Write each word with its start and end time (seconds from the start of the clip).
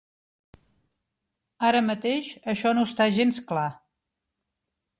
Ara 1.67 1.83
mateix 1.89 2.31
això 2.55 2.73
no 2.79 2.87
està 2.89 3.09
gens 3.19 3.41
clar. 3.53 3.69